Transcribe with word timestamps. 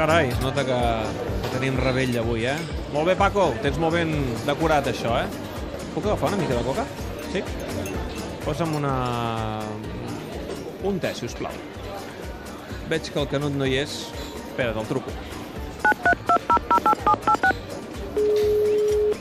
Carai, 0.00 0.30
es 0.32 0.40
nota 0.40 0.62
que, 0.64 0.76
que 1.44 1.48
tenim 1.52 1.74
rebell 1.76 2.14
avui, 2.16 2.46
eh? 2.48 2.54
Molt 2.94 3.04
bé, 3.10 3.12
Paco, 3.20 3.50
tens 3.60 3.76
molt 3.76 3.92
ben 3.98 4.14
decorat, 4.46 4.86
això, 4.88 5.12
eh? 5.20 5.26
Puc 5.92 6.06
agafar 6.06 6.30
una 6.30 6.38
mica 6.40 6.56
de 6.56 6.62
coca? 6.64 6.86
Sí? 7.28 7.42
Posa'm 8.46 8.72
una... 8.78 8.94
un 10.88 11.02
te, 11.04 11.12
si 11.12 11.28
us 11.28 11.36
plau. 11.36 11.52
Veig 12.88 13.12
que 13.12 13.20
el 13.20 13.28
Canut 13.28 13.52
no 13.60 13.68
hi 13.68 13.76
és. 13.82 13.98
Espera, 14.40 14.72
te'l 14.72 14.88
truco. 14.88 15.12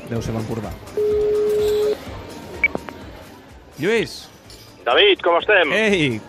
Deu 0.07 0.23
ser 0.23 0.39
l'Empordà. 0.39 0.71
Lluís! 3.83 4.21
David, 4.87 5.27
com 5.27 5.43
estem? 5.43 5.75
Ei! 5.75 6.21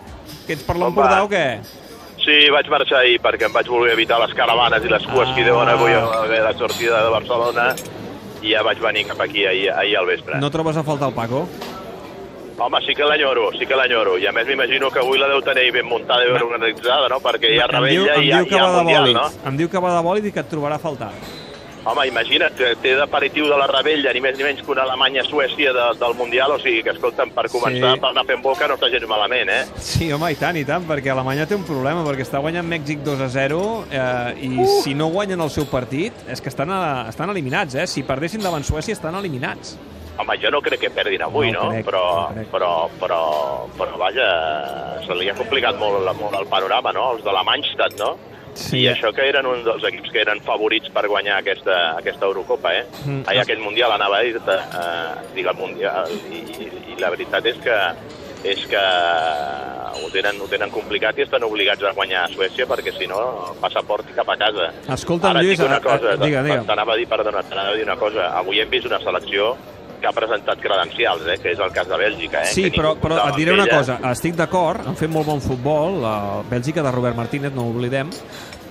Que 0.43 0.59
ets 0.59 0.67
per 0.67 0.75
l'Empordà 0.75 1.23
o 1.23 1.31
què? 1.31 1.45
Sí, 2.31 2.47
vaig 2.47 2.67
marxar 2.71 3.01
ahir 3.01 3.17
perquè 3.19 3.43
em 3.49 3.51
vaig 3.51 3.67
voler 3.67 3.91
evitar 3.91 4.15
les 4.21 4.31
caravanes 4.37 4.85
i 4.87 4.91
les 4.91 5.03
cues 5.11 5.27
Ah. 5.27 5.33
que 5.35 5.43
deuen 5.43 5.67
avui 5.67 5.91
a 5.91 6.43
la 6.45 6.53
sortida 6.53 7.03
de 7.03 7.09
Barcelona 7.09 7.75
i 8.41 8.53
ja 8.53 8.61
vaig 8.63 8.79
venir 8.79 9.05
cap 9.07 9.19
aquí 9.19 9.45
ahir, 9.45 9.69
ahir 9.71 9.97
al 9.97 10.05
vespre. 10.05 10.39
No 10.39 10.49
trobes 10.49 10.77
a 10.77 10.83
faltar 10.83 11.09
el 11.09 11.13
Paco? 11.13 11.45
Home, 12.57 12.79
sí 12.85 12.95
que 12.95 13.03
l'enyoro, 13.03 13.51
sí 13.59 13.65
que 13.65 13.75
l'enyoro. 13.75 14.17
I 14.17 14.27
a 14.27 14.31
més 14.31 14.47
m'imagino 14.47 14.89
que 14.91 14.99
avui 14.99 15.17
la 15.19 15.27
deu 15.27 15.41
tenir 15.41 15.73
ben 15.73 15.85
muntada 15.85 16.23
i 16.23 16.31
ben 16.31 16.41
organitzada, 16.41 17.09
no? 17.09 17.19
Perquè 17.19 17.51
hi 17.51 17.59
ha 17.59 17.67
diu, 17.67 17.79
rebella 18.05 18.15
i 18.21 18.27
hi 18.27 18.31
ha, 18.31 18.41
hi 18.43 18.55
ha 18.55 18.67
mundial, 18.77 19.13
no? 19.13 19.27
Em 19.49 19.57
diu 19.57 19.69
que 19.69 19.79
va 19.79 19.95
de 19.97 20.03
bòlid 20.07 20.25
i 20.25 20.31
que 20.31 20.39
et 20.39 20.49
trobarà 20.49 20.75
a 20.75 20.79
faltar. 20.79 21.11
Home, 21.81 22.03
imagina't 22.05 22.53
té 22.83 22.91
d'aperitiu 22.93 23.47
de 23.49 23.55
la 23.57 23.65
rebella 23.65 24.11
ni 24.13 24.19
més 24.21 24.35
ni 24.37 24.43
menys 24.45 24.59
que 24.61 24.69
una 24.69 24.83
Alemanya-Suècia 24.85 25.71
de, 25.73 25.85
del 25.97 26.13
Mundial, 26.13 26.51
o 26.53 26.59
sigui 26.61 26.83
que, 26.85 26.93
escolta'm, 26.93 27.31
per 27.33 27.47
començar, 27.49 27.95
Sí. 27.95 27.99
per 28.03 28.11
anar 28.11 28.23
fent 28.29 28.43
boca 28.43 28.67
no 28.69 28.75
està 28.77 28.91
gens 28.93 29.07
malament, 29.09 29.49
eh? 29.49 29.63
Sí, 29.81 30.11
home, 30.13 30.29
i 30.31 30.37
tant, 30.37 30.57
i 30.57 30.63
tant, 30.63 30.85
perquè 30.85 31.09
Alemanya 31.09 31.47
té 31.49 31.55
un 31.57 31.63
problema, 31.65 32.03
perquè 32.05 32.21
està 32.27 32.37
guanyant 32.43 32.67
Mèxic 32.69 33.01
2 33.01 33.23
a 33.25 33.29
0 33.33 33.61
eh, 33.89 34.35
i 34.45 34.51
Uh! 34.61 34.67
si 34.83 34.93
no 34.93 35.07
guanyen 35.09 35.41
el 35.41 35.49
seu 35.49 35.65
partit 35.65 36.13
és 36.29 36.39
que 36.41 36.49
estan, 36.53 36.69
a, 36.69 37.07
estan 37.09 37.29
eliminats, 37.33 37.73
eh? 37.73 37.87
Si 37.87 38.03
perdessin 38.05 38.41
davant 38.45 38.63
Suècia 38.63 38.93
estan 38.93 39.15
eliminats. 39.17 39.73
Home, 40.21 40.37
jo 40.37 40.51
no 40.53 40.61
crec 40.61 40.81
que 40.85 40.89
perdin 40.93 41.23
avui, 41.25 41.49
No 41.51 41.63
no? 41.63 41.69
crec, 41.71 41.85
però, 41.87 42.29
no 42.29 42.35
crec. 42.35 42.51
però, 42.51 42.71
però, 43.01 43.21
però, 43.79 43.97
vaja, 43.97 44.27
se 45.07 45.15
li 45.17 45.29
ha 45.29 45.33
complicat 45.33 45.79
molt, 45.79 46.05
molt 46.19 46.35
el 46.37 46.45
panorama, 46.45 46.91
no? 46.93 47.13
Els 47.15 47.23
Manchester, 47.25 47.89
no? 47.97 48.17
Sí, 48.55 48.81
I 48.83 48.89
això 48.91 49.11
que 49.15 49.25
eren 49.29 49.47
un 49.47 49.63
dels 49.65 49.83
equips 49.91 50.11
que 50.11 50.23
eren 50.23 50.41
favorits 50.45 50.91
per 50.93 51.05
guanyar 51.07 51.39
aquesta, 51.41 51.77
aquesta 51.99 52.27
Eurocopa, 52.27 52.73
eh? 52.75 52.85
Mm. 53.05 53.21
Ai, 53.27 53.41
aquest 53.43 53.61
Mundial 53.63 53.93
anava 53.95 54.19
a 54.19 54.25
dir-te, 54.27 54.57
eh, 54.57 55.29
dic 55.35 55.47
el 55.47 55.59
Mundial, 55.59 56.11
i, 56.31 56.43
i, 56.57 56.71
i 56.93 56.99
la 56.99 57.13
veritat 57.13 57.47
és 57.51 57.61
que 57.63 57.77
és 58.43 58.63
que 58.65 58.81
ho 60.01 60.07
tenen, 60.09 60.39
ho 60.41 60.47
tenen 60.49 60.71
complicat 60.73 61.19
i 61.19 61.25
estan 61.25 61.43
obligats 61.45 61.83
a 61.85 61.91
guanyar 61.97 62.23
a 62.25 62.31
Suècia 62.31 62.65
perquè 62.69 62.93
si 62.95 63.07
no, 63.09 63.19
passaport 63.61 64.09
i 64.09 64.15
cap 64.17 64.31
a 64.33 64.37
casa. 64.39 64.71
Escolta'm, 64.95 65.35
Ara 65.35 65.43
Lluís, 65.45 65.61
una 65.61 65.77
eh, 65.77 65.85
cosa, 65.85 66.15
eh, 66.15 66.21
digue, 66.23 66.41
digue. 66.47 66.63
t'anava 66.65 66.95
a 66.95 66.97
dir, 66.97 67.07
perdona, 67.11 67.43
t'anava 67.45 67.75
a 67.75 67.77
dir 67.77 67.85
una 67.85 67.97
cosa. 68.01 68.31
Avui 68.39 68.61
hem 68.63 68.71
vist 68.73 68.89
una 68.89 68.99
selecció 69.03 69.53
que 70.01 70.09
ha 70.09 70.13
presentat 70.15 70.59
credencials, 70.59 71.27
eh, 71.29 71.37
que 71.41 71.53
és 71.53 71.59
el 71.61 71.71
cas 71.71 71.87
de 71.87 71.99
Bèlgica. 72.01 72.41
Eh, 72.41 72.53
Sí, 72.55 72.69
però, 72.73 72.95
però 72.99 73.19
et 73.29 73.37
diré 73.37 73.53
una 73.53 73.67
cosa, 73.69 73.99
estic 74.11 74.35
d'acord, 74.35 74.87
han 74.87 74.97
fet 74.99 75.11
molt 75.13 75.29
bon 75.29 75.41
futbol, 75.43 76.01
la 76.01 76.15
Bèlgica 76.49 76.83
de 76.83 76.91
Robert 76.91 77.15
Martínez, 77.15 77.53
no 77.53 77.67
ho 77.67 77.75
oblidem, 77.75 78.09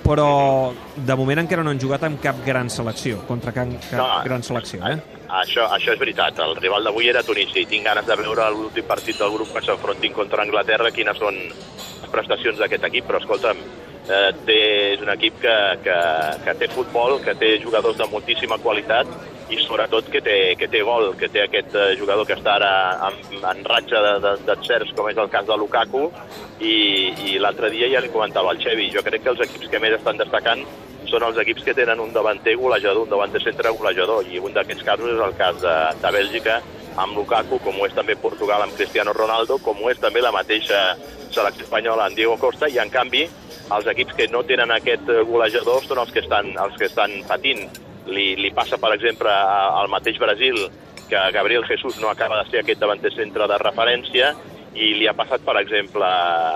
però 0.03 0.73
de 0.95 1.15
moment 1.15 1.39
encara 1.43 1.63
no 1.63 1.71
han 1.71 1.79
jugat 1.79 2.03
amb 2.03 2.21
cap 2.21 2.43
gran 2.45 2.69
selecció, 2.69 3.21
contra 3.27 3.53
cap, 3.55 3.69
cap 3.89 3.99
No, 4.01 4.07
gran 4.25 4.43
selecció, 4.43 4.81
eh? 4.87 4.97
Això, 5.41 5.63
això 5.71 5.93
és 5.93 5.99
veritat. 6.01 6.39
El 6.43 6.57
rival 6.57 6.83
d'avui 6.83 7.07
era 7.07 7.23
Tunísia 7.23 7.61
i 7.61 7.69
tinc 7.69 7.85
ganes 7.87 8.05
de 8.05 8.17
veure 8.19 8.49
l'últim 8.51 8.83
partit 8.83 9.17
del 9.21 9.31
grup 9.31 9.53
que 9.53 9.61
s'enfrontin 9.63 10.11
contra 10.17 10.43
Anglaterra, 10.43 10.91
quines 10.91 11.17
són 11.21 11.37
les 11.37 12.11
prestacions 12.11 12.59
d'aquest 12.59 12.89
equip, 12.89 13.07
però 13.07 13.21
escolta'm, 13.21 13.61
eh, 14.09 14.31
té, 14.45 14.59
és 14.95 15.05
un 15.05 15.13
equip 15.13 15.39
que, 15.39 15.55
que, 15.85 15.99
que 16.43 16.57
té 16.59 16.67
futbol, 16.73 17.21
que 17.23 17.37
té 17.39 17.53
jugadors 17.63 17.97
de 18.01 18.09
moltíssima 18.11 18.57
qualitat 18.59 19.07
i 19.51 19.57
sobretot 19.65 20.07
que 20.11 20.21
té, 20.23 20.35
que 20.55 20.67
té 20.71 20.79
gol, 20.87 21.09
que 21.19 21.27
té 21.29 21.41
aquest 21.43 21.73
eh, 21.75 21.89
jugador 21.99 22.25
que 22.27 22.37
està 22.37 22.53
ara 22.55 22.71
en, 23.09 23.17
en 23.43 23.63
ratxa 23.67 23.99
de- 24.05 24.19
de- 24.23 24.37
d'encerts, 24.47 24.93
com 24.95 25.09
és 25.11 25.17
el 25.19 25.29
cas 25.33 25.45
de 25.49 25.57
Lukaku, 25.59 26.05
i, 26.61 26.75
i 27.33 27.39
l'altre 27.41 27.69
dia 27.73 27.89
ja 27.91 27.99
li 28.03 28.09
comentava 28.13 28.51
al 28.53 28.61
Xevi, 28.63 28.89
jo 28.93 29.03
crec 29.03 29.23
que 29.25 29.33
els 29.33 29.43
equips 29.47 29.67
que 29.71 29.79
més 29.83 29.97
estan 29.97 30.17
destacant 30.21 30.63
són 31.11 31.25
els 31.27 31.37
equips 31.43 31.65
que 31.67 31.73
tenen 31.75 31.99
un 31.99 32.13
davanter 32.15 32.53
golejador, 32.55 33.03
un 33.03 33.09
davanter 33.11 33.41
centre 33.43 33.73
golejador, 33.75 34.23
i 34.31 34.39
un 34.39 34.53
d'aquests 34.55 34.85
casos 34.87 35.11
és 35.11 35.19
el 35.25 35.35
cas 35.35 35.59
de, 35.59 35.75
de 35.99 36.11
Bèlgica 36.15 36.61
amb 37.01 37.15
Lukaku, 37.17 37.59
com 37.63 37.79
ho 37.81 37.85
és 37.87 37.93
també 37.95 38.15
Portugal 38.15 38.63
amb 38.63 38.75
Cristiano 38.77 39.11
Ronaldo, 39.15 39.57
com 39.63 39.83
ho 39.83 39.89
és 39.91 39.99
també 39.99 40.21
la 40.23 40.31
mateixa 40.31 40.95
selecció 41.31 41.65
espanyola 41.67 42.05
amb 42.07 42.15
Diego 42.15 42.37
Costa, 42.39 42.67
i 42.71 42.79
en 42.79 42.89
canvi 42.91 43.25
els 43.71 43.87
equips 43.87 44.15
que 44.15 44.27
no 44.31 44.43
tenen 44.47 44.71
aquest 44.75 45.07
eh, 45.09 45.21
golejador 45.27 45.83
són 45.83 45.99
els 46.03 46.11
que 46.11 46.19
estan, 46.23 46.53
els 46.59 46.75
que 46.79 46.87
estan 46.91 47.19
patint. 47.27 47.67
Li, 48.07 48.33
li 48.35 48.49
passa, 48.55 48.79
per 48.81 48.95
exemple, 48.95 49.29
al 49.31 49.91
mateix 49.91 50.17
Brasil, 50.19 50.57
que 51.09 51.19
Gabriel 51.35 51.67
Jesús 51.67 51.99
no 52.01 52.09
acaba 52.09 52.39
de 52.41 52.49
ser 52.49 52.61
aquest 52.61 52.79
davanter 52.81 53.11
centre 53.13 53.47
de 53.47 53.59
referència, 53.61 54.31
i 54.73 54.93
li 54.95 55.07
ha 55.07 55.13
passat, 55.13 55.43
per 55.43 55.57
exemple, 55.59 56.07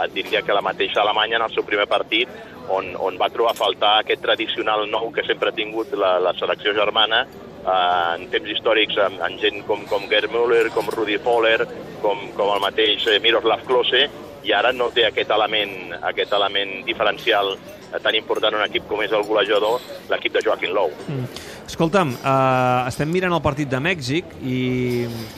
et 0.05 0.13
diria 0.15 0.41
que 0.41 0.55
la 0.55 0.63
mateixa 0.63 1.01
Alemanya 1.03 1.37
en 1.41 1.47
el 1.49 1.53
seu 1.53 1.65
primer 1.67 1.87
partit, 1.91 2.31
on, 2.71 2.93
on 2.97 3.17
va 3.19 3.29
trobar 3.29 3.51
a 3.51 3.59
faltar 3.59 3.95
aquest 3.99 4.23
tradicional 4.23 4.85
nou 4.89 5.11
que 5.13 5.25
sempre 5.27 5.51
ha 5.51 5.55
tingut 5.55 5.91
la, 5.99 6.15
la 6.23 6.33
selecció 6.39 6.73
germana, 6.77 7.25
eh, 7.27 8.11
en 8.15 8.29
temps 8.31 8.51
històrics 8.55 8.97
amb, 9.03 9.19
amb 9.27 9.41
gent 9.41 9.61
com, 9.67 9.83
com 9.91 10.07
Gerd 10.11 10.31
Müller, 10.33 10.69
com 10.73 10.89
Rudi 10.95 11.19
Voller, 11.21 11.59
com, 12.01 12.29
com 12.37 12.53
el 12.55 12.63
mateix 12.63 13.05
eh, 13.11 13.19
Miroslav 13.23 13.65
Klose, 13.67 14.07
i 14.45 14.53
ara 14.53 14.71
no 14.71 14.91
té 14.93 15.07
aquest 15.07 15.31
element, 15.33 15.95
aquest 16.05 16.33
element 16.37 16.77
diferencial 16.87 17.55
tan 18.03 18.15
important 18.15 18.55
un 18.55 18.63
equip 18.65 18.87
com 18.89 19.03
és 19.05 19.13
el 19.15 19.25
golejador, 19.27 19.81
l'equip 20.09 20.33
de 20.33 20.45
Joaquim 20.45 20.73
Lou. 20.75 20.91
Mm. 21.07 21.53
Escolta'm, 21.65 22.11
uh, 22.21 22.85
estem 22.85 23.09
mirant 23.09 23.33
el 23.33 23.41
partit 23.41 23.69
de 23.69 23.79
Mèxic 23.81 24.35
i 24.45 24.57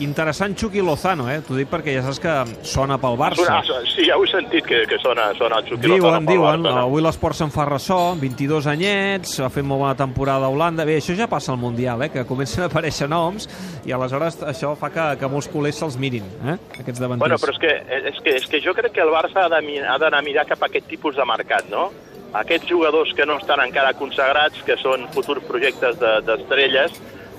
interessant 0.04 0.58
Chucky 0.60 0.84
Lozano, 0.84 1.30
eh? 1.32 1.38
T'ho 1.46 1.56
dic 1.56 1.70
perquè 1.72 1.94
ja 1.96 2.02
saps 2.04 2.20
que 2.20 2.34
sona 2.68 2.98
pel 3.00 3.16
Barça. 3.20 3.46
Sona, 3.48 3.80
sí, 3.88 4.04
ja 4.10 4.18
ho 4.20 4.26
he 4.26 4.32
sentit 4.32 4.68
que, 4.68 4.82
que 4.92 5.00
sona, 5.00 5.30
sona 5.40 5.62
el 5.62 5.70
Chucky 5.70 5.86
Diuen, 5.86 6.04
Lozano 6.04 6.28
pel 6.28 6.36
diuen, 6.36 6.66
Barça, 6.66 6.74
no? 6.76 6.84
avui 6.90 7.06
l'esport 7.06 7.40
se'n 7.40 7.54
fa 7.54 7.68
ressò, 7.70 8.00
22 8.20 8.68
anyets, 8.74 9.38
ha 9.40 9.50
fet 9.54 9.66
molt 9.68 9.86
bona 9.86 9.96
temporada 10.00 10.50
a 10.50 10.52
Holanda. 10.52 10.86
Bé, 10.88 10.98
això 11.00 11.16
ja 11.16 11.30
passa 11.32 11.54
al 11.56 11.62
Mundial, 11.62 12.04
eh, 12.04 12.12
que 12.12 12.26
comencen 12.28 12.66
a 12.66 12.68
aparèixer 12.68 13.08
noms 13.12 13.48
i 13.88 13.96
aleshores 13.96 14.42
això 14.52 14.74
fa 14.80 14.92
que, 14.92 15.08
que 15.22 15.32
molts 15.32 15.48
culers 15.54 15.80
se'ls 15.80 15.96
mirin, 16.02 16.28
eh, 16.44 16.58
aquests 16.82 17.00
davanters. 17.00 17.24
Bueno, 17.24 17.40
però 17.40 17.56
és 17.56 17.64
que, 17.64 17.74
és, 18.12 18.20
que, 18.20 18.36
és 18.42 18.52
que 18.52 18.62
jo 18.68 18.76
crec 18.76 18.98
que 19.00 19.06
el 19.06 19.16
Barça 19.16 19.48
ha 19.48 19.54
d'anar 19.56 20.20
a 20.20 20.26
mirar 20.28 20.46
cap 20.50 20.60
a 20.60 20.68
aquest 20.68 20.92
tipus 20.92 21.16
de 21.16 21.26
mercat, 21.26 21.72
no? 21.72 21.88
Aquests 22.38 22.70
jugadors 22.70 23.14
que 23.18 23.26
no 23.26 23.38
estan 23.40 23.62
encara 23.64 23.96
consagrats, 23.98 24.62
que 24.68 24.76
són 24.78 25.08
futurs 25.16 25.44
projectes 25.48 25.98
de- 26.00 26.22
d'estrelles, 26.28 26.92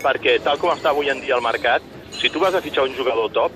perquè 0.02 0.38
tal 0.42 0.58
com 0.58 0.70
està 0.74 0.90
avui 0.90 1.10
en 1.10 1.20
dia 1.20 1.36
el 1.36 1.42
mercat, 1.44 1.82
si 2.18 2.30
tu 2.30 2.40
vas 2.40 2.54
a 2.54 2.60
fitxar 2.62 2.84
un 2.88 2.96
jugador 2.96 3.30
top, 3.30 3.52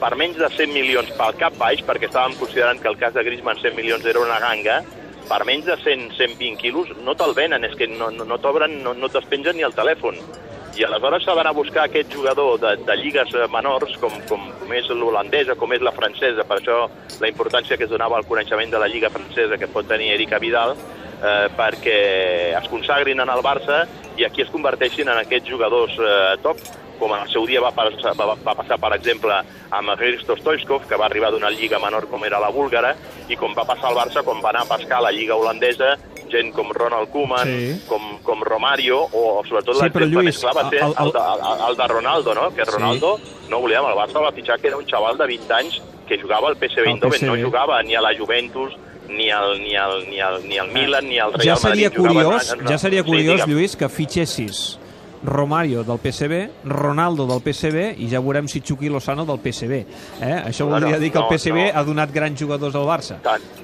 per 0.00 0.14
menys 0.16 0.36
de 0.36 0.48
100 0.50 0.72
milions 0.74 1.10
pel 1.18 1.34
cap 1.38 1.56
baix, 1.58 1.80
perquè 1.86 2.08
estàvem 2.10 2.36
considerant 2.38 2.80
que 2.80 2.88
el 2.88 2.98
cas 2.98 3.14
de 3.14 3.22
Griezmann 3.24 3.58
100 3.60 3.74
milions 3.74 4.04
era 4.06 4.20
una 4.20 4.38
ganga, 4.42 4.82
per 5.28 5.44
menys 5.48 5.64
de 5.64 5.76
100, 5.82 6.10
120 6.18 6.56
quilos 6.60 6.90
no 7.02 7.14
te'l 7.14 7.32
venen, 7.34 7.64
és 7.64 7.74
que 7.74 7.86
no, 7.88 8.10
no, 8.10 8.24
no 8.24 8.38
t'obren, 8.38 8.82
no, 8.82 8.92
no 8.94 9.08
t'es 9.08 9.24
pengen 9.30 9.56
ni 9.56 9.62
el 9.62 9.72
telèfon. 9.74 10.18
I 10.74 10.82
aleshores 10.82 11.22
s'ha 11.22 11.34
d'anar 11.38 11.52
a 11.52 11.54
buscar 11.54 11.84
aquest 11.86 12.10
jugador 12.10 12.58
de, 12.58 12.72
de 12.82 12.96
lligues 12.98 13.30
eh, 13.34 13.46
menors, 13.52 13.94
com, 14.02 14.14
com, 14.26 14.48
com 14.58 14.72
és 14.74 14.88
l'holandesa, 14.90 15.54
com 15.54 15.70
és 15.76 15.82
la 15.86 15.92
francesa, 15.94 16.42
per 16.48 16.58
això 16.58 16.78
la 17.22 17.30
importància 17.30 17.78
que 17.78 17.86
es 17.86 17.92
donava 17.92 18.18
al 18.18 18.26
coneixement 18.26 18.72
de 18.72 18.80
la 18.82 18.88
lliga 18.90 19.12
francesa 19.14 19.58
que 19.60 19.70
pot 19.70 19.86
tenir 19.86 20.10
Erika 20.16 20.40
Vidal, 20.42 20.74
eh, 20.74 21.46
perquè 21.54 21.98
es 22.58 22.66
consagrin 22.72 23.22
en 23.22 23.30
el 23.30 23.44
Barça 23.46 23.84
i 24.18 24.26
aquí 24.26 24.42
es 24.42 24.50
converteixin 24.50 25.12
en 25.12 25.22
aquests 25.22 25.52
jugadors 25.54 25.94
eh, 26.02 26.34
top, 26.42 26.58
com 27.04 27.12
en 27.12 27.20
el 27.26 27.28
seu 27.28 27.44
dia 27.46 27.60
va 27.60 27.70
passar, 27.76 28.14
va, 28.16 28.32
va 28.32 28.54
passar 28.56 28.78
per 28.80 28.94
exemple, 28.96 29.36
amb 29.76 29.90
Hristo 29.98 30.36
Stoichkov, 30.40 30.86
que 30.88 30.96
va 30.96 31.04
arribar 31.10 31.30
d'una 31.34 31.50
lliga 31.52 31.78
menor 31.82 32.06
com 32.08 32.24
era 32.24 32.40
la 32.40 32.48
búlgara, 32.54 32.94
i 33.28 33.36
com 33.36 33.52
va 33.54 33.66
passar 33.68 33.90
al 33.90 33.98
Barça 33.98 34.22
quan 34.24 34.40
va 34.42 34.48
anar 34.54 34.62
a 34.64 34.70
pescar 34.76 34.98
a 35.02 35.06
la 35.08 35.12
lliga 35.12 35.36
holandesa, 35.36 35.98
gent 36.32 36.54
com 36.56 36.72
Ronald 36.72 37.10
Koeman, 37.12 37.46
Sí. 37.46 37.82
com, 37.86 38.18
com 38.24 38.40
Romario, 38.42 39.02
o 39.12 39.42
sobretot 39.46 39.76
Sí, 39.76 39.90
però, 39.92 40.06
l'exemple 40.06 40.06
Lluís, 40.06 40.24
més 40.32 40.38
clar 40.40 40.54
va 40.56 40.64
ser 40.70 40.80
el- 40.80 40.94
el, 40.98 41.12
el- 41.12 41.42
el, 41.50 41.68
el, 41.68 41.76
de 41.76 41.86
Ronaldo, 41.92 42.34
no? 42.34 42.48
Que 42.56 42.64
Sí. 42.64 42.70
Ronaldo, 42.72 43.20
no 43.50 43.58
oblidem, 43.58 43.84
el 43.84 43.98
Barça 44.00 44.22
va 44.24 44.32
fitxar 44.32 44.58
que 44.58 44.68
era 44.72 44.76
un 44.78 44.86
xaval 44.88 45.18
de 45.18 45.26
20 45.26 45.52
anys 45.52 45.82
que 46.08 46.18
jugava 46.20 46.48
al 46.48 46.56
PSV 46.56 46.88
Eindhoven, 46.88 47.26
no 47.26 47.36
jugava 47.36 47.82
ni 47.82 47.94
a 47.94 48.00
la 48.00 48.14
Juventus, 48.16 48.72
ni 49.08 49.30
al, 49.30 49.58
ni 49.60 49.76
al, 49.76 50.08
ni 50.08 50.18
al, 50.20 50.40
ni 50.48 50.56
al 50.58 50.68
Milan, 50.72 51.06
ni 51.06 51.18
al 51.18 51.32
Real 51.34 51.44
ja 51.46 51.56
seria 51.56 51.88
Madrid. 51.90 51.98
jugava 51.98 52.24
curiós, 52.24 52.52
en- 52.52 52.60
en- 52.60 52.66
ja 52.68 52.78
seria 52.78 53.02
sí, 53.02 53.06
curiós, 53.08 53.40
digue'm. 53.44 53.50
Lluís, 53.50 53.76
que 53.76 53.88
fitxessis 53.88 54.78
Romario 55.24 55.82
del 55.84 55.98
PSB, 55.98 56.50
Ronaldo 56.68 57.26
del 57.26 57.40
PSB 57.40 57.94
i 58.04 58.08
ja 58.12 58.20
veurem 58.20 58.46
si 58.48 58.60
Chucky 58.60 58.90
Lozano 58.92 59.24
del 59.24 59.38
PSB. 59.40 59.78
Eh? 60.20 60.42
Això 60.50 60.66
No, 60.66 60.74
voldria 60.76 60.98
no, 60.98 61.00
dir 61.00 61.10
que 61.12 61.18
el 61.18 61.28
PSB 61.30 61.70
no. 61.72 61.78
ha 61.80 61.84
donat 61.84 62.12
grans 62.12 62.38
jugadors 62.40 62.74
al 62.76 62.84
Barça. 62.84 63.16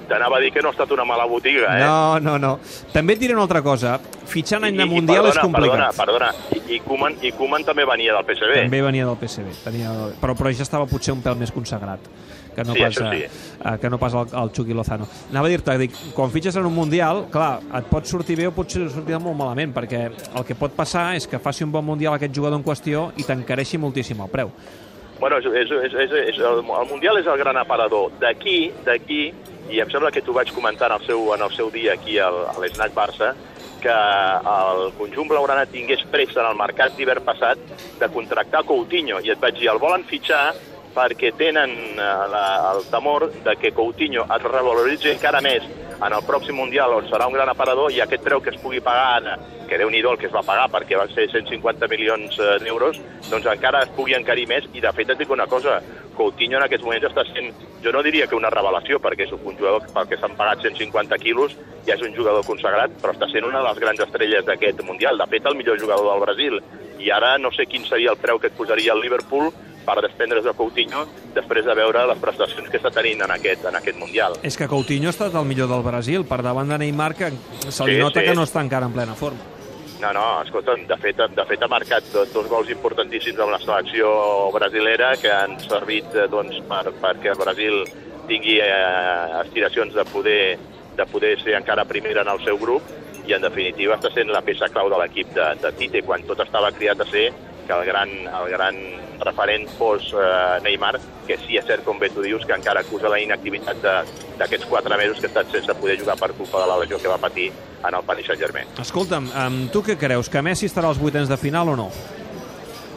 T'anava 0.09 0.37
a 0.37 0.41
dir 0.41 0.51
que 0.51 0.61
no 0.61 0.69
ha 0.69 0.75
estat 0.75 0.91
una 0.91 1.05
mala 1.05 1.25
botiga, 1.29 1.77
eh? 1.77 1.83
No, 1.85 2.19
no, 2.19 2.37
no. 2.41 2.55
També 2.91 3.13
et 3.13 3.19
diré 3.21 3.33
una 3.37 3.43
altra 3.45 3.61
cosa. 3.61 3.99
Fitxar 4.31 4.57
en 4.59 4.69
any 4.71 4.77
de 4.79 4.85
Mundial 4.89 5.27
és 5.27 5.37
perdona, 5.37 5.45
complicat. 5.45 5.95
Perdona, 5.95 6.31
perdona. 6.31 6.57
I, 6.57 6.75
i, 6.75 6.79
Koeman, 6.81 7.17
I 7.21 7.31
Koeman 7.37 7.63
també 7.67 7.85
venia 7.85 8.15
del 8.17 8.25
PSV. 8.25 8.57
També 8.63 8.81
venia 8.81 9.05
del 9.05 9.17
PSB. 9.21 9.55
Tenia... 9.63 9.93
Però, 10.21 10.35
però 10.39 10.51
ja 10.55 10.63
estava 10.65 10.87
potser 10.89 11.13
un 11.13 11.21
pèl 11.21 11.37
més 11.39 11.51
consagrat. 11.53 11.99
Que 12.55 12.63
no 12.63 12.73
Sí, 12.73 12.81
pas, 12.81 12.95
sí. 12.95 13.23
eh, 13.23 13.77
que 13.81 13.89
no 13.89 13.97
pas 13.99 14.13
el, 14.13 14.27
el 14.43 14.51
Chucky 14.51 14.73
Lozano. 14.73 15.07
Anava 15.31 15.47
a 15.47 15.51
dir-te, 15.53 15.77
dic, 15.77 15.95
quan 16.15 16.31
fitxes 16.33 16.55
en 16.59 16.65
un 16.65 16.75
Mundial, 16.75 17.25
clar, 17.31 17.59
et 17.77 17.89
pot 17.91 18.05
sortir 18.09 18.35
bé 18.39 18.47
o 18.49 18.53
pot 18.55 18.69
sortir 18.69 19.19
molt 19.19 19.37
malament, 19.37 19.73
perquè 19.75 20.05
el 20.09 20.45
que 20.47 20.55
pot 20.55 20.73
passar 20.75 21.11
és 21.15 21.27
que 21.27 21.39
faci 21.39 21.63
un 21.63 21.71
bon 21.71 21.85
Mundial 21.85 22.15
aquest 22.17 22.33
jugador 22.35 22.59
en 22.59 22.65
qüestió 22.65 23.11
i 23.17 23.23
t'encareixi 23.27 23.77
moltíssim 23.81 24.21
el 24.21 24.29
preu. 24.33 24.51
Bueno, 25.21 25.37
és, 25.37 25.45
és, 25.45 25.69
és, 25.69 25.93
és, 25.93 26.13
és, 26.33 26.39
el, 26.41 26.63
el 26.65 26.87
Mundial 26.89 27.19
és 27.21 27.27
el 27.29 27.37
gran 27.37 27.57
aparador. 27.61 28.09
D'aquí, 28.19 28.71
d'aquí, 28.87 29.27
i 29.69 29.79
em 29.79 29.89
sembla 29.93 30.09
que 30.11 30.23
t'ho 30.25 30.33
vaig 30.33 30.49
comentar 30.55 30.89
en 30.89 30.97
el 30.97 31.05
seu, 31.05 31.27
en 31.35 31.43
el 31.45 31.51
seu 31.53 31.69
dia 31.71 31.93
aquí 31.93 32.17
al, 32.19 32.39
a 32.49 32.57
l'Snac 32.59 32.95
Barça, 32.97 33.35
que 33.81 33.93
el 33.93 34.91
conjunt 34.97 35.29
blaugrana 35.29 35.65
tingués 35.69 36.01
pressa 36.11 36.41
en 36.43 36.49
el 36.51 36.57
mercat 36.57 36.93
d'hivern 36.97 37.23
passat 37.25 37.61
de 38.01 38.09
contractar 38.13 38.63
Coutinho, 38.65 39.21
i 39.25 39.31
et 39.33 39.39
vaig 39.41 39.57
dir, 39.57 39.69
el 39.71 39.79
volen 39.81 40.03
fitxar 40.09 40.51
perquè 40.95 41.31
tenen 41.37 41.71
eh, 41.95 42.09
la, 42.33 42.43
el 42.73 42.83
temor 42.91 43.29
de 43.31 43.55
que 43.59 43.71
Coutinho 43.75 44.27
es 44.27 44.43
revaloritzi 44.43 45.13
encara 45.15 45.41
més 45.41 45.65
en 46.01 46.13
el 46.17 46.23
pròxim 46.25 46.57
Mundial, 46.57 46.95
on 46.97 47.07
serà 47.09 47.27
un 47.29 47.35
gran 47.37 47.49
aparador, 47.51 47.91
i 47.93 48.01
aquest 48.01 48.23
preu 48.25 48.41
que 48.41 48.49
es 48.49 48.59
pugui 48.61 48.81
pagar 48.81 49.19
ara, 49.19 49.35
que 49.69 49.77
déu 49.77 49.89
nhi 49.93 50.01
el 50.01 50.17
que 50.17 50.25
es 50.27 50.33
va 50.33 50.41
pagar, 50.43 50.67
perquè 50.73 50.97
van 50.97 51.11
ser 51.13 51.27
150 51.29 51.87
milions 51.91 52.39
eh, 52.39 52.57
d'euros, 52.63 52.97
doncs 53.29 53.45
encara 53.53 53.83
es 53.85 53.93
pugui 53.95 54.17
encarir 54.17 54.47
més, 54.49 54.65
i 54.73 54.81
de 54.81 54.91
fet 54.97 55.13
et 55.13 55.21
dic 55.21 55.29
una 55.29 55.47
cosa, 55.47 55.79
Coutinho 56.17 56.57
en 56.57 56.65
aquests 56.65 56.83
moments 56.83 57.05
està 57.07 57.23
sent, 57.29 57.53
jo 57.83 57.93
no 57.93 58.01
diria 58.03 58.27
que 58.27 58.35
una 58.35 58.49
revelació, 58.49 58.99
perquè 58.99 59.27
és 59.27 59.33
un 59.37 59.55
jugador 59.55 59.85
pel 59.93 60.09
que 60.09 60.17
s'han 60.19 60.35
pagat 60.37 60.65
150 60.65 61.21
quilos, 61.21 61.55
ja 61.85 61.95
és 61.95 62.05
un 62.05 62.15
jugador 62.17 62.45
consagrat, 62.45 62.97
però 63.01 63.13
està 63.13 63.29
sent 63.31 63.45
una 63.45 63.61
de 63.61 63.69
les 63.69 63.81
grans 63.85 64.05
estrelles 64.07 64.45
d'aquest 64.45 64.81
Mundial, 64.83 65.21
de 65.21 65.29
fet 65.29 65.45
el 65.45 65.57
millor 65.57 65.79
jugador 65.79 66.09
del 66.09 66.25
Brasil, 66.25 66.61
i 67.01 67.09
ara 67.13 67.37
no 67.37 67.53
sé 67.53 67.65
quin 67.69 67.85
seria 67.85 68.11
el 68.11 68.19
preu 68.21 68.41
que 68.41 68.49
et 68.51 68.57
posaria 68.57 68.93
el 68.93 69.01
Liverpool 69.01 69.53
per 69.85 69.97
desprendre's 70.01 70.43
de 70.45 70.53
Coutinho 70.57 71.05
després 71.35 71.65
de 71.65 71.75
veure 71.75 72.05
les 72.07 72.19
prestacions 72.21 72.69
que 72.69 72.77
està 72.77 72.91
tenint 72.91 73.21
en 73.25 73.31
aquest, 73.31 73.65
en 73.65 73.75
aquest 73.75 73.97
Mundial. 73.97 74.37
És 74.43 74.57
que 74.57 74.67
Coutinho 74.67 75.09
ha 75.09 75.15
estat 75.15 75.35
el 75.35 75.45
millor 75.45 75.69
del 75.69 75.83
Brasil, 75.83 76.25
per 76.25 76.41
davant 76.43 76.69
de 76.69 76.77
Neymar, 76.77 77.13
que 77.15 77.31
se 77.69 77.85
li 77.87 77.95
Sí, 77.95 77.99
nota 78.01 78.19
sí. 78.21 78.25
que 78.27 78.35
no 78.35 78.43
està 78.43 78.61
encara 78.61 78.85
en 78.85 78.93
plena 78.93 79.15
forma. 79.15 79.39
No, 80.01 80.09
no, 80.17 80.41
escolta, 80.41 80.73
de 80.73 80.95
fet, 80.97 81.19
de 81.29 81.43
fet 81.45 81.61
ha 81.61 81.67
marcat 81.69 82.03
do- 82.11 82.25
dos 82.33 82.47
gols 82.49 82.71
importantíssims 82.73 83.37
amb 83.39 83.51
la 83.53 83.59
selecció 83.61 84.49
brasilera 84.51 85.11
que 85.21 85.29
han 85.29 85.59
servit 85.61 86.15
eh, 86.15 86.25
doncs, 86.27 86.57
per, 86.67 86.87
perquè 87.03 87.29
el 87.35 87.37
Brasil 87.37 87.83
tingui 88.27 88.57
eh, 88.59 89.41
aspiracions 89.43 89.93
de 89.93 90.05
poder, 90.05 90.57
de 90.97 91.05
poder 91.05 91.35
ser 91.43 91.53
encara 91.59 91.85
primera 91.85 92.21
en 92.25 92.29
el 92.33 92.41
seu 92.43 92.57
grup 92.57 92.81
i 93.27 93.35
en 93.37 93.41
definitiva 93.45 93.99
està 93.99 94.09
sent 94.09 94.31
la 94.33 94.41
peça 94.41 94.71
clau 94.73 94.89
de 94.89 94.97
l'equip 95.03 95.29
de, 95.37 95.45
de 95.61 95.71
Tite 95.77 96.01
quan 96.01 96.23
tot 96.25 96.39
estava 96.41 96.71
criat 96.73 96.99
a 96.99 97.05
ser 97.05 97.27
que 97.71 97.79
el 97.79 97.85
gran, 97.85 98.09
el 98.09 98.49
gran 98.49 98.75
referent 99.19 99.69
fos 99.77 100.13
eh, 100.13 100.59
Neymar, 100.63 100.99
que 101.27 101.37
sí 101.45 101.57
és 101.59 101.65
cert, 101.65 101.83
com 101.85 101.99
bé 101.99 102.09
tu 102.11 102.23
dius, 102.25 102.43
que 102.45 102.55
encara 102.57 102.81
acusa 102.83 103.09
la 103.11 103.19
inactivitat 103.21 103.79
d'aquests 104.39 104.67
quatre 104.67 104.97
mesos 104.99 105.19
que 105.19 105.29
ha 105.29 105.31
estat 105.31 105.51
sense 105.53 105.75
poder 105.79 105.99
jugar 106.01 106.17
per 106.19 106.33
culpa 106.33 106.63
de 106.63 106.71
la 106.71 106.79
lesió 106.81 106.99
que 106.99 107.11
va 107.11 107.19
patir 107.21 107.51
en 107.51 107.95
el 107.95 108.03
Paris 108.03 108.27
Saint-Germain. 108.27 108.73
Escolta'm, 108.81 109.29
um, 109.31 109.61
tu 109.71 109.83
què 109.85 109.95
creus? 109.99 110.29
Que 110.29 110.41
Messi 110.43 110.67
estarà 110.67 110.89
als 110.91 110.99
vuitens 110.99 111.29
de 111.31 111.37
final 111.37 111.71
o 111.71 111.77
no? 111.79 111.91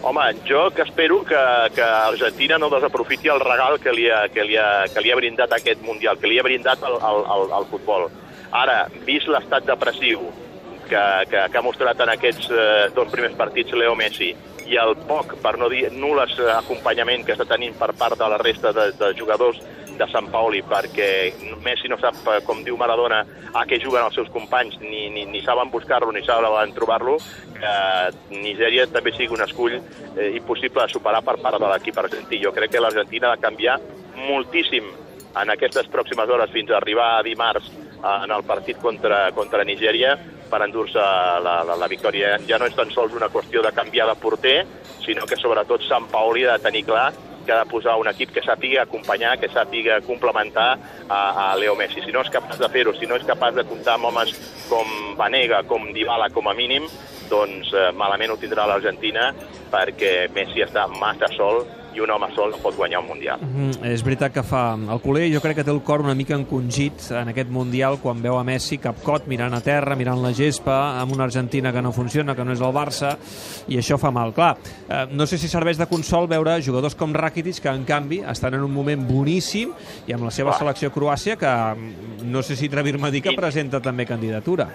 Home, 0.05 0.25
jo 0.45 0.67
que 0.75 0.83
espero 0.85 1.23
que, 1.25 1.43
que 1.75 1.85
Argentina 1.85 2.59
no 2.59 2.69
desaprofiti 2.73 3.31
el 3.33 3.41
regal 3.41 3.79
que 3.81 3.93
li, 3.93 4.09
ha, 4.11 4.27
que, 4.29 4.45
li 4.45 4.59
ha, 4.61 4.85
que 4.93 5.01
li 5.01 5.13
ha 5.13 5.17
brindat 5.17 5.55
aquest 5.57 5.85
Mundial, 5.85 6.19
que 6.21 6.29
li 6.29 6.41
ha 6.41 6.45
brindat 6.45 6.83
el, 6.85 6.99
el, 6.99 7.23
el, 7.37 7.55
el 7.61 7.69
futbol. 7.71 8.11
Ara, 8.55 8.83
vist 9.07 9.31
l'estat 9.33 9.65
depressiu 9.65 10.27
que, 10.85 11.05
que, 11.31 11.47
que 11.49 11.59
ha 11.59 11.65
mostrat 11.65 12.03
en 12.05 12.13
aquests 12.13 12.51
eh, 12.53 12.91
dos 12.95 13.09
primers 13.13 13.39
partits 13.39 13.73
Leo 13.73 13.95
Messi 13.97 14.35
i 14.67 14.77
el 14.81 14.95
poc, 15.09 15.37
per 15.43 15.57
no 15.61 15.69
dir 15.73 15.87
nul·les 15.93 16.37
eh, 16.41 16.51
acompanyament 16.57 17.25
que 17.27 17.35
està 17.37 17.47
tenint 17.49 17.77
per 17.79 17.93
part 17.99 18.19
de 18.19 18.29
la 18.31 18.41
resta 18.41 18.73
de, 18.77 18.91
de 18.99 19.13
jugadors 19.19 19.61
de 19.95 20.07
Sant 20.11 20.27
Paoli, 20.33 20.63
perquè 20.67 21.09
Messi 21.63 21.91
no 21.91 21.99
sap, 22.01 22.17
eh, 22.33 22.41
com 22.47 22.65
diu 22.67 22.79
Maradona, 22.81 23.23
a 23.55 23.65
què 23.69 23.79
juguen 23.83 24.07
els 24.07 24.17
seus 24.19 24.31
companys, 24.35 24.77
ni, 24.83 25.07
ni, 25.15 25.27
ni 25.31 25.43
saben 25.45 25.71
buscar-lo, 25.71 26.11
ni 26.13 26.25
saben 26.27 26.75
trobar-lo, 26.75 27.19
que 27.55 27.75
Nigèria 28.35 28.89
també 28.91 29.15
sigui 29.15 29.37
un 29.37 29.45
escull 29.47 29.79
eh, 29.79 30.31
impossible 30.35 30.83
de 30.83 30.97
superar 30.97 31.23
per 31.27 31.39
part 31.43 31.61
de 31.61 31.71
l'equip 31.71 32.01
argentí. 32.03 32.43
Jo 32.43 32.53
crec 32.57 32.75
que 32.75 32.83
l'Argentina 32.83 33.31
ha 33.31 33.37
de 33.37 33.45
canviar 33.45 33.79
moltíssim 34.27 34.91
en 35.35 35.51
aquestes 35.51 35.89
pròximes 35.91 36.31
hores 36.31 36.53
fins 36.55 36.71
a 36.71 36.79
arribar 36.79 37.15
a 37.19 37.25
dimarts 37.27 37.71
eh, 37.71 38.17
en 38.25 38.35
el 38.35 38.47
partit 38.49 38.81
contra, 38.83 39.29
contra 39.37 39.67
Nigèria 39.67 40.17
per 40.55 40.63
endur-se 40.63 41.03
la, 41.43 41.59
la, 41.67 41.75
la 41.75 41.91
victòria. 41.91 42.37
Ja 42.47 42.61
no 42.63 42.71
és 42.71 42.77
tan 42.79 42.93
sols 42.95 43.15
una 43.19 43.31
qüestió 43.33 43.63
de 43.65 43.75
canviar 43.75 44.07
de 44.13 44.19
porter, 44.23 44.59
sinó 45.03 45.27
que 45.27 45.39
sobretot 45.41 45.83
Sant 45.89 46.07
Paoli 46.13 46.47
ha 46.47 46.55
de 46.55 46.69
tenir 46.69 46.85
clar 46.87 47.09
que 47.45 47.53
ha 47.53 47.59
de 47.65 47.69
posar 47.69 47.99
un 48.01 48.09
equip 48.09 48.31
que 48.33 48.41
sàpiga 48.41 48.85
acompanyar, 48.87 49.35
que 49.37 49.51
sàpiga 49.53 49.99
complementar 50.07 50.69
a, 51.09 51.19
a 51.19 51.49
Leo 51.61 51.75
Messi. 51.77 52.01
Si 52.01 52.15
no 52.15 52.23
és 52.25 52.31
capaç 52.33 52.63
de 52.63 52.71
fer-ho, 52.73 52.95
si 52.97 53.11
no 53.11 53.19
és 53.19 53.27
capaç 53.29 53.59
de 53.59 53.67
comptar 53.69 53.99
amb 53.99 54.09
homes 54.09 54.33
com 54.71 54.95
Vanega, 55.19 55.61
com 55.69 55.91
Dybala, 55.93 56.31
com 56.33 56.49
a 56.49 56.55
mínim, 56.57 56.87
doncs 57.29 57.75
eh, 57.75 57.91
malament 57.99 58.33
ho 58.33 58.39
tindrà 58.41 58.65
l'Argentina 58.69 59.33
perquè 59.73 60.31
Messi 60.33 60.65
està 60.65 60.87
massa 60.89 61.29
sol 61.35 61.65
i 61.95 62.01
un 62.01 62.11
home 62.11 62.27
sol 62.35 62.51
no 62.51 62.59
pot 62.59 62.75
guanyar 62.77 63.01
un 63.01 63.07
Mundial. 63.09 63.39
Mm, 63.41 63.85
és 63.93 64.03
veritat 64.03 64.33
que 64.35 64.43
fa... 64.43 64.75
El 64.75 65.01
culer 65.01 65.29
jo 65.33 65.41
crec 65.41 65.57
que 65.61 65.65
té 65.65 65.71
el 65.71 65.83
cor 65.87 66.01
una 66.03 66.15
mica 66.15 66.35
encongit 66.35 67.11
en 67.15 67.29
aquest 67.31 67.51
Mundial 67.55 67.99
quan 68.03 68.21
veu 68.23 68.37
a 68.39 68.45
Messi 68.45 68.79
capcot 68.83 69.29
mirant 69.31 69.55
a 69.55 69.61
terra, 69.65 69.95
mirant 69.97 70.21
la 70.23 70.33
gespa, 70.35 70.99
amb 71.01 71.13
una 71.15 71.25
Argentina 71.29 71.73
que 71.73 71.83
no 71.83 71.93
funciona, 71.93 72.35
que 72.35 72.45
no 72.45 72.53
és 72.53 72.61
el 72.65 72.73
Barça, 72.75 73.15
i 73.69 73.79
això 73.79 73.99
fa 74.01 74.11
mal. 74.11 74.33
Clar, 74.35 74.57
eh, 74.89 75.05
no 75.13 75.27
sé 75.27 75.39
si 75.39 75.49
serveix 75.49 75.79
de 75.79 75.87
consol 75.87 76.27
veure 76.29 76.57
jugadors 76.63 76.95
com 76.99 77.13
Rakitic, 77.15 77.61
que 77.63 77.69
en 77.71 77.85
canvi 77.85 78.23
estan 78.27 78.55
en 78.55 78.65
un 78.67 78.73
moment 78.75 79.07
boníssim, 79.07 79.71
i 80.09 80.13
amb 80.17 80.25
la 80.27 80.31
seva 80.35 80.51
Clar. 80.51 80.59
selecció 80.65 80.91
Croàcia, 80.93 81.37
que 81.39 81.47
mm, 81.55 82.27
no 82.33 82.43
sé 82.43 82.57
si 82.57 82.67
atrevir-me 82.67 83.09
a 83.09 83.11
dir 83.15 83.23
que 83.23 83.33
I- 83.33 83.37
presenta 83.37 83.81
també 83.81 84.05
candidatura. 84.07 84.69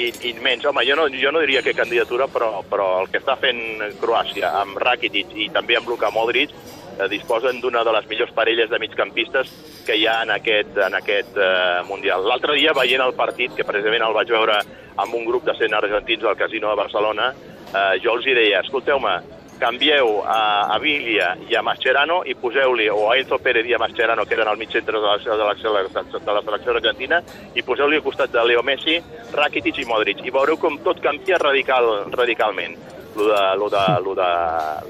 I, 0.00 0.10
i 0.30 0.34
menys, 0.40 0.64
home, 0.64 0.84
jo 0.88 0.96
no, 0.96 1.06
jo 1.12 1.32
no 1.32 1.42
diria 1.42 1.62
que 1.62 1.74
candidatura, 1.76 2.28
però, 2.32 2.62
però 2.64 2.86
el 3.02 3.10
que 3.12 3.20
està 3.20 3.36
fent 3.40 3.60
Croàcia 4.00 4.54
amb 4.62 4.78
Rakitic 4.80 5.34
i 5.36 5.50
també 5.52 5.76
amb 5.76 5.90
Luka 5.90 6.08
Modric 6.14 6.54
eh, 6.54 7.08
disposen 7.12 7.60
d'una 7.60 7.84
de 7.84 7.92
les 7.96 8.08
millors 8.08 8.32
parelles 8.36 8.70
de 8.70 8.80
migcampistes 8.80 9.50
que 9.86 9.98
hi 9.98 10.06
ha 10.06 10.20
en 10.24 10.32
aquest, 10.36 10.78
en 10.86 10.96
aquest 10.96 11.36
eh, 11.36 11.82
Mundial. 11.88 12.24
L'altre 12.28 12.56
dia, 12.56 12.72
veient 12.76 13.04
el 13.04 13.16
partit, 13.18 13.52
que 13.56 13.66
precisament 13.68 14.06
el 14.06 14.16
vaig 14.16 14.32
veure 14.32 14.60
amb 15.00 15.16
un 15.16 15.26
grup 15.28 15.44
de 15.48 15.56
100 15.58 15.76
argentins 15.82 16.24
al 16.24 16.38
Casino 16.38 16.70
de 16.70 16.80
Barcelona, 16.80 17.34
eh, 17.68 18.00
jo 18.04 18.16
els 18.16 18.30
deia, 18.30 18.64
escolteu-me, 18.64 19.18
canvieu 19.60 20.22
a, 20.24 20.72
a 20.72 20.78
Viglia 20.80 21.34
i 21.44 21.54
a 21.54 21.62
Mascherano 21.62 22.22
i 22.24 22.34
poseu-li, 22.34 22.88
o 22.88 23.10
a 23.10 23.18
Enzo 23.20 23.38
Pérez 23.44 23.68
i 23.68 23.76
a 23.76 23.78
Mascherano, 23.82 24.24
que 24.24 24.34
eren 24.34 24.48
al 24.48 24.58
mig 24.58 24.72
centre 24.72 24.96
de 24.96 25.04
la, 25.04 25.18
de 25.20 25.36
la, 25.36 25.92
de 26.16 26.32
la 26.32 26.42
selecció 26.46 26.72
argentina, 26.74 27.20
i 27.54 27.62
poseu-li 27.62 28.00
al 28.00 28.06
costat 28.06 28.32
de 28.32 28.44
Leo 28.48 28.64
Messi, 28.66 28.96
Rakitic 29.32 29.78
i 29.82 29.84
Modric. 29.88 30.24
I 30.26 30.32
veureu 30.34 30.56
com 30.60 30.78
tot 30.84 31.00
canvia 31.04 31.38
radical, 31.38 32.10
radicalment. 32.12 32.76
Lo 33.16 33.24
de, 33.26 33.40
lo, 33.58 33.68
de, 33.68 33.84
lo, 34.04 34.12
de, 34.14 34.28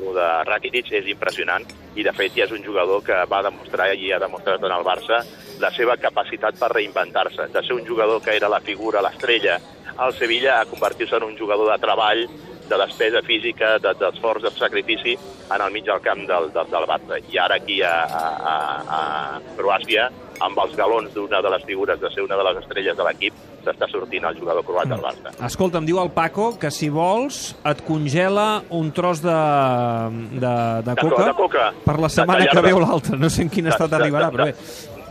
lo 0.04 0.12
de 0.12 0.26
Rakitic 0.44 0.90
és 0.92 1.06
impressionant 1.08 1.64
i 1.96 2.04
de 2.04 2.12
fet 2.12 2.34
ja 2.36 2.44
és 2.44 2.52
un 2.52 2.60
jugador 2.62 3.00
que 3.02 3.16
va 3.30 3.40
demostrar 3.42 3.86
i 3.96 4.10
ha 4.12 4.18
demostrat 4.20 4.60
en 4.62 4.74
el 4.76 4.84
Barça 4.84 5.22
la 5.58 5.70
seva 5.72 5.96
capacitat 5.96 6.58
per 6.60 6.68
reinventar-se, 6.74 7.48
de 7.52 7.62
ser 7.64 7.72
un 7.74 7.86
jugador 7.88 8.20
que 8.22 8.36
era 8.36 8.48
la 8.52 8.60
figura, 8.60 9.00
l'estrella 9.02 9.56
al 9.96 10.12
Sevilla 10.14 10.60
a 10.60 10.66
convertir-se 10.68 11.16
en 11.16 11.24
un 11.30 11.36
jugador 11.38 11.72
de 11.72 11.78
treball 11.82 12.26
de 12.70 12.78
despesa 12.78 13.22
física, 13.26 13.78
de- 13.80 13.94
d'esforç, 13.98 14.42
de, 14.44 14.50
sacrifici 14.56 15.16
en 15.50 15.60
el 15.64 15.72
mig 15.72 15.84
del 15.88 16.00
camp 16.04 16.20
del, 16.28 16.52
del, 16.52 16.68
del 16.70 16.86
Barça. 16.92 17.18
I 17.32 17.38
ara 17.40 17.56
aquí 17.56 17.80
a, 17.82 17.94
a, 18.04 18.54
a 19.00 19.40
Croàcia, 19.56 20.10
amb 20.40 20.60
els 20.60 20.76
galons 20.76 21.12
d'una 21.16 21.40
de 21.42 21.50
les 21.56 21.64
figures 21.64 21.98
de 22.00 22.12
ser 22.12 22.22
una 22.28 22.36
de 22.36 22.44
les 22.50 22.60
estrelles 22.62 22.96
de 22.96 23.08
l'equip, 23.08 23.34
s'està 23.64 23.88
sortint 23.90 24.24
el 24.24 24.38
jugador 24.38 24.64
croat 24.64 24.88
del 24.88 25.00
Barça. 25.00 25.32
Escolta, 25.46 25.78
em 25.78 25.86
diu 25.86 26.00
el 26.02 26.10
Paco 26.10 26.58
que 26.58 26.70
si 26.70 26.88
vols 26.88 27.56
et 27.64 27.82
congela 27.86 28.62
un 28.70 28.92
tros 28.92 29.20
de, 29.22 29.30
de, 29.30 30.38
de, 30.40 30.94
De 30.94 30.96
coca, 31.00 31.16
co- 31.16 31.24
de 31.24 31.34
coca. 31.34 31.72
per 31.84 31.96
la 31.98 32.08
De- 32.08 32.14
setmana 32.14 32.44
de 32.44 32.48
que 32.48 32.60
ve 32.60 32.72
o 32.72 32.80
l'altra. 32.80 33.16
No 33.16 33.28
sé 33.30 33.42
en 33.42 33.50
quin 33.50 33.66
estat 33.66 33.90
De- 33.90 33.96
de- 33.96 34.02
arribarà, 34.04 34.30
de- 34.30 34.36
però 34.36 34.44
bé. 34.44 34.54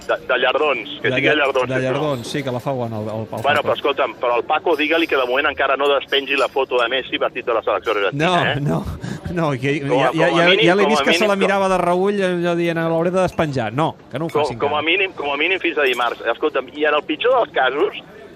De, 0.10 0.16
de 0.26 0.38
llardons, 0.42 0.90
que 1.04 1.12
sigui 1.14 1.28
de 1.30 1.36
llardons. 1.36 1.70
De 1.70 1.80
llardons, 1.84 2.28
sí, 2.28 2.42
que 2.42 2.50
la 2.52 2.60
fa 2.60 2.72
bona 2.72 2.98
el, 2.98 3.04
el, 3.04 3.10
el 3.22 3.26
Bueno, 3.30 3.62
Paco. 3.62 3.62
però 3.68 3.74
escolta'm, 3.76 4.16
però 4.18 4.34
al 4.40 4.44
Paco 4.44 4.76
digue-li 4.76 5.06
que 5.06 5.16
de 5.16 5.26
moment 5.30 5.46
encara 5.52 5.78
no 5.78 5.86
despengi 5.88 6.36
la 6.36 6.48
foto 6.48 6.80
de 6.82 6.88
Messi 6.90 7.20
vestit 7.22 7.46
de 7.46 7.54
la 7.54 7.62
selecció 7.62 7.92
argentina, 7.92 8.26
No, 8.26 8.52
eh? 8.52 8.56
no, 8.60 8.86
no, 9.36 9.52
que, 9.52 9.80
Com 9.88 10.00
ja, 10.00 10.08
a- 10.08 10.12
ja, 10.12 10.30
com 10.30 10.40
a 10.40 10.42
ja, 10.42 10.50
mínim- 10.50 10.66
ja 10.66 10.76
l'he 10.76 10.82
com 10.84 10.90
vist 10.90 11.02
a 11.02 11.06
que 11.06 11.14
se 11.14 11.28
la 11.28 11.36
mínim- 11.36 11.46
mirava 11.46 11.70
de 11.70 11.78
reull 11.78 12.20
allò 12.24 12.56
dient 12.56 12.78
l'hauré 12.80 13.12
de 13.12 13.22
despenjar. 13.22 13.72
No, 13.72 13.96
que 14.10 14.18
no 14.18 14.26
ho 14.26 14.30
com, 14.30 14.42
facin 14.42 14.58
com, 14.58 14.74
a 14.74 14.80
encara. 14.80 14.98
mínim, 14.98 15.12
com 15.14 15.32
a 15.32 15.38
mínim 15.38 15.60
fins 15.60 15.78
a 15.78 15.84
dimarts. 15.84 16.22
Escolta'm, 16.26 16.70
i 16.74 16.86
en 16.86 16.96
el 16.96 17.04
pitjor 17.04 17.36
dels 17.44 17.54
casos, 17.54 17.94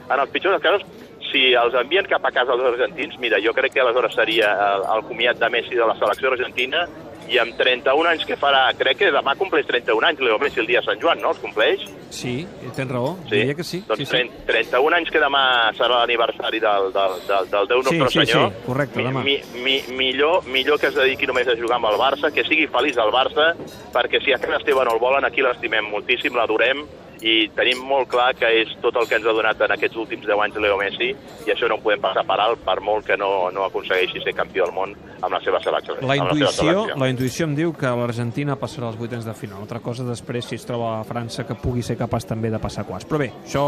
en 0.09 0.19
el 0.19 0.27
pitjor 0.29 0.51
dels 0.57 0.63
casos, 0.63 0.83
si 1.31 1.53
els 1.57 1.73
envien 1.79 2.05
cap 2.05 2.25
a 2.25 2.31
casa 2.31 2.53
els 2.53 2.61
argentins, 2.73 3.15
mira, 3.19 3.39
jo 3.41 3.53
crec 3.57 3.73
que 3.73 3.81
aleshores 3.81 4.13
seria 4.13 4.51
el, 4.75 4.83
el 4.97 5.03
comiat 5.07 5.39
de 5.41 5.49
Messi 5.49 5.73
de 5.75 5.87
la 5.87 5.95
selecció 5.97 6.29
argentina 6.29 6.83
i 7.31 7.37
amb 7.39 7.55
31 7.57 8.09
anys 8.11 8.25
que 8.27 8.35
farà, 8.37 8.65
crec 8.77 8.97
que 8.99 9.09
demà 9.15 9.33
compleix 9.39 9.65
31 9.65 10.05
anys, 10.09 10.19
Leo 10.19 10.37
Messi, 10.37 10.59
el 10.59 10.67
dia 10.67 10.81
de 10.81 10.85
Sant 10.85 10.99
Joan, 11.01 11.21
no? 11.23 11.31
Els 11.31 11.39
compleix? 11.39 11.85
Sí, 12.13 12.45
tens 12.75 12.91
raó, 12.91 13.15
Sí. 13.23 13.37
diria 13.37 13.55
que 13.55 13.63
sí. 13.63 13.79
Doncs 13.87 13.97
sí, 14.03 14.05
sí. 14.05 14.11
30, 14.11 14.43
31 14.45 14.97
anys 14.97 15.09
que 15.09 15.21
demà 15.23 15.71
serà 15.73 16.01
l'aniversari 16.03 16.59
del, 16.59 16.91
del, 16.93 17.15
del, 17.29 17.49
del 17.49 17.67
Déu 17.71 17.81
Sí, 17.87 17.97
Nostre 17.97 18.09
sí, 18.25 18.31
Senyor. 18.33 18.51
sí, 18.51 18.65
correcte, 18.67 18.99
demà. 19.07 19.23
Mi, 19.23 19.39
mi, 19.63 19.77
millor, 19.95 20.45
millor 20.45 20.77
que 20.79 20.91
es 20.91 20.95
dediqui 20.99 21.25
només 21.31 21.47
a 21.47 21.55
jugar 21.57 21.79
amb 21.79 21.89
el 21.93 21.97
Barça, 21.97 22.29
que 22.35 22.43
sigui 22.43 22.67
feliç 22.67 22.99
al 23.01 23.09
Barça, 23.15 23.53
perquè 23.95 24.21
si 24.21 24.35
a 24.35 24.37
Can 24.37 24.53
Esteve 24.59 24.83
no 24.85 24.93
el 24.93 25.01
volen, 25.01 25.25
aquí 25.25 25.41
l'estimem 25.41 25.89
moltíssim, 25.89 26.35
l'adorem, 26.35 26.83
i 27.23 27.47
tenim 27.55 27.79
molt 27.87 28.09
clar 28.11 28.33
que 28.35 28.49
és 28.61 28.71
tot 28.83 28.97
el 28.99 29.07
que 29.07 29.15
ens 29.15 29.27
ha 29.27 29.33
donat 29.35 29.61
en 29.63 29.73
aquests 29.77 29.99
últims 30.01 30.25
10 30.27 30.41
anys 30.43 30.59
Leo 30.59 30.75
Messi, 30.79 31.13
i 31.47 31.53
això 31.53 31.69
no 31.71 31.77
ho 31.79 31.83
podem 31.83 32.01
passar 32.03 32.25
per 32.27 32.37
alt, 32.43 32.59
per 32.65 32.79
molt 32.83 33.07
que 33.07 33.15
no, 33.19 33.49
no 33.55 33.63
aconsegueixi 33.69 34.19
ser 34.23 34.35
campió 34.35 34.67
del 34.67 34.75
món 34.75 34.95
amb 35.23 35.31
la 35.31 35.39
seva 35.43 35.61
selecció. 35.63 35.95
La 36.03 36.17
intuïció, 36.19 36.51
selecció. 36.51 36.97
la 36.99 37.09
intuïció 37.11 37.47
em 37.47 37.55
diu 37.55 37.71
que 37.79 37.93
l'Argentina 37.99 38.57
passarà 38.59 38.89
als 38.89 38.99
vuitens 38.99 39.23
de 39.23 39.35
final. 39.37 39.61
Altra 39.63 39.79
cosa 39.83 40.03
després, 40.07 40.49
si 40.51 40.59
es 40.59 40.67
troba 40.67 40.97
a 40.97 41.05
França, 41.07 41.47
que 41.47 41.55
pugui 41.55 41.85
ser 41.85 41.95
capaç 41.99 42.27
també 42.27 42.51
de 42.51 42.59
passar 42.59 42.83
quarts. 42.89 43.07
Però 43.07 43.21
bé, 43.21 43.29
això 43.45 43.63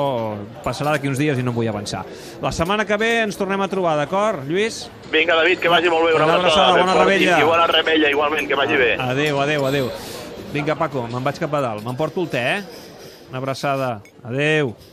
passarà 0.66 0.96
d'aquí 0.96 1.08
uns 1.12 1.22
dies 1.22 1.40
i 1.40 1.46
no 1.46 1.56
vull 1.56 1.72
avançar. 1.72 2.04
La 2.44 2.52
setmana 2.52 2.84
que 2.86 3.00
ve 3.00 3.14
ens 3.24 3.40
tornem 3.40 3.64
a 3.64 3.70
trobar, 3.72 3.96
d'acord, 4.02 4.44
Lluís? 4.50 4.84
Vinga, 5.14 5.40
David, 5.40 5.64
que 5.64 5.72
vagi 5.72 5.92
molt 5.94 6.10
bé. 6.10 6.18
Una, 6.18 6.28
Una 6.28 6.42
abraçada, 6.42 6.76
ben 6.76 6.90
bona 6.90 7.00
rebella. 7.06 7.40
I 7.40 7.48
bona 7.48 7.68
rebella, 7.72 8.12
igualment, 8.12 8.52
que 8.52 8.60
vagi 8.60 8.82
bé. 8.82 8.92
Adéu, 9.00 9.40
adéu, 9.40 9.70
adéu. 9.72 9.90
Vinga, 10.56 10.76
Paco, 10.80 11.08
me'n 11.12 11.24
vaig 11.24 11.40
cap 11.40 11.56
a 11.56 11.62
dalt. 11.64 11.84
M'emporto 11.84 12.24
el 12.24 12.30
te, 12.32 12.44
eh? 12.58 12.85
Una 13.30 13.38
abraçada. 13.38 14.02
Adéu. 14.24 14.76